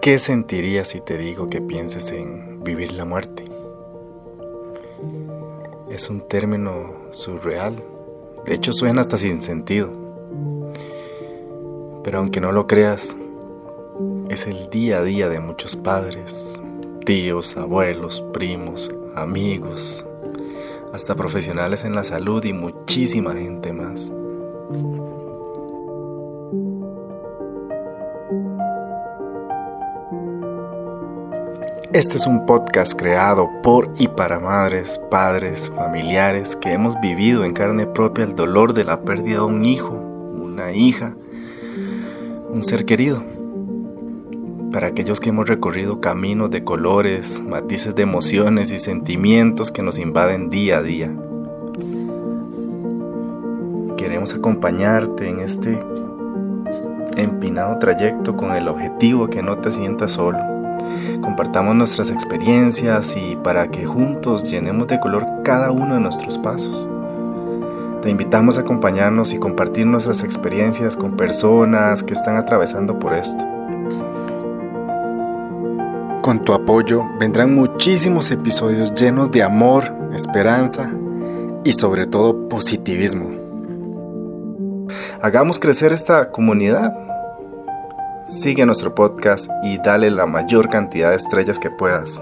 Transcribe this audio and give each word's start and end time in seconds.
¿Qué 0.00 0.18
sentirías 0.18 0.88
si 0.88 1.00
te 1.02 1.18
digo 1.18 1.48
que 1.48 1.60
pienses 1.60 2.12
en 2.12 2.62
vivir 2.64 2.92
la 2.92 3.04
muerte? 3.04 3.44
Es 5.90 6.08
un 6.08 6.26
término 6.28 6.94
surreal, 7.10 7.76
de 8.46 8.54
hecho 8.54 8.72
suena 8.72 9.02
hasta 9.02 9.16
sin 9.18 9.42
sentido. 9.42 9.90
Pero 12.02 12.18
aunque 12.20 12.40
no 12.40 12.52
lo 12.52 12.66
creas, 12.66 13.16
es 14.30 14.46
el 14.46 14.70
día 14.70 14.98
a 14.98 15.02
día 15.02 15.28
de 15.28 15.40
muchos 15.40 15.76
padres, 15.76 16.62
tíos, 17.04 17.56
abuelos, 17.56 18.24
primos, 18.32 18.90
amigos, 19.14 20.06
hasta 20.92 21.14
profesionales 21.14 21.84
en 21.84 21.94
la 21.94 22.04
salud 22.04 22.44
y 22.44 22.52
muchísima 22.52 23.32
gente 23.32 23.72
más. 23.72 24.12
Este 31.92 32.18
es 32.18 32.26
un 32.26 32.44
podcast 32.44 32.98
creado 32.98 33.48
por 33.62 33.94
y 33.96 34.08
para 34.08 34.38
madres, 34.38 35.00
padres, 35.10 35.72
familiares 35.74 36.54
que 36.54 36.72
hemos 36.72 37.00
vivido 37.00 37.44
en 37.44 37.54
carne 37.54 37.86
propia 37.86 38.24
el 38.24 38.34
dolor 38.34 38.74
de 38.74 38.84
la 38.84 39.00
pérdida 39.00 39.38
de 39.38 39.44
un 39.44 39.64
hijo, 39.64 39.94
una 39.94 40.72
hija, 40.72 41.14
un 42.50 42.62
ser 42.62 42.84
querido. 42.84 43.37
Para 44.72 44.88
aquellos 44.88 45.20
que 45.20 45.30
hemos 45.30 45.48
recorrido 45.48 46.00
caminos 46.00 46.50
de 46.50 46.64
colores, 46.64 47.42
matices 47.42 47.94
de 47.94 48.02
emociones 48.02 48.72
y 48.72 48.78
sentimientos 48.78 49.72
que 49.72 49.82
nos 49.82 49.98
invaden 49.98 50.50
día 50.50 50.78
a 50.78 50.82
día. 50.82 51.12
Queremos 53.96 54.34
acompañarte 54.34 55.28
en 55.28 55.40
este 55.40 55.78
empinado 57.16 57.78
trayecto 57.78 58.36
con 58.36 58.52
el 58.52 58.68
objetivo 58.68 59.28
que 59.28 59.42
no 59.42 59.58
te 59.58 59.70
sientas 59.70 60.12
solo 60.12 60.38
compartamos 61.20 61.74
nuestras 61.74 62.10
experiencias 62.10 63.16
y 63.16 63.36
para 63.36 63.70
que 63.70 63.86
juntos 63.86 64.50
llenemos 64.50 64.86
de 64.88 65.00
color 65.00 65.26
cada 65.44 65.70
uno 65.70 65.94
de 65.94 66.00
nuestros 66.00 66.38
pasos. 66.38 66.86
Te 68.02 68.10
invitamos 68.10 68.58
a 68.58 68.62
acompañarnos 68.62 69.32
y 69.32 69.38
compartir 69.38 69.86
nuestras 69.86 70.22
experiencias 70.22 70.96
con 70.96 71.16
personas 71.16 72.02
que 72.02 72.14
están 72.14 72.36
atravesando 72.36 72.98
por 72.98 73.14
esto. 73.14 73.57
Con 76.22 76.44
tu 76.44 76.52
apoyo 76.52 77.04
vendrán 77.18 77.54
muchísimos 77.54 78.30
episodios 78.30 78.92
llenos 78.94 79.30
de 79.30 79.42
amor, 79.42 79.92
esperanza 80.14 80.90
y 81.64 81.72
sobre 81.72 82.06
todo 82.06 82.48
positivismo. 82.48 83.30
Hagamos 85.20 85.58
crecer 85.58 85.92
esta 85.92 86.30
comunidad 86.30 87.08
Sigue 88.28 88.66
nuestro 88.66 88.94
podcast 88.94 89.50
y 89.62 89.78
dale 89.78 90.10
la 90.10 90.26
mayor 90.26 90.68
cantidad 90.68 91.08
de 91.10 91.16
estrellas 91.16 91.58
que 91.58 91.70
puedas. 91.70 92.20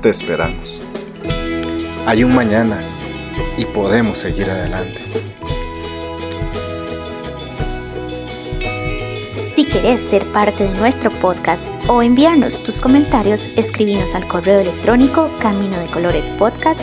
Te 0.00 0.08
esperamos. 0.08 0.80
Hay 2.06 2.24
un 2.24 2.34
mañana 2.34 2.80
y 3.58 3.66
podemos 3.66 4.18
seguir 4.18 4.50
adelante. 4.50 5.02
Si 9.58 9.64
quieres 9.64 10.00
ser 10.02 10.24
parte 10.30 10.62
de 10.62 10.78
nuestro 10.78 11.10
podcast 11.10 11.66
o 11.88 12.00
enviarnos 12.00 12.62
tus 12.62 12.80
comentarios, 12.80 13.48
escribinos 13.56 14.14
al 14.14 14.28
correo 14.28 14.60
electrónico 14.60 15.28
camino 15.40 15.76
de 15.80 15.90
colores 15.90 16.30
podcast 16.38 16.80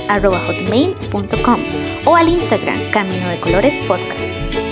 o 2.06 2.16
al 2.18 2.28
Instagram 2.28 2.92
Camino 2.92 3.30
de 3.30 3.40
Colores 3.40 3.80
Podcast. 3.88 4.65